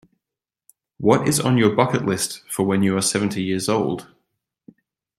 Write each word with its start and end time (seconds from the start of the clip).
What 0.97 1.27
is 1.29 1.39
on 1.39 1.59
your 1.59 1.75
bucket 1.75 2.07
list 2.07 2.41
for 2.49 2.65
when 2.65 2.81
you 2.81 2.97
are 2.97 3.03
seventy 3.03 3.43
years 3.43 3.69
old? 3.69 4.07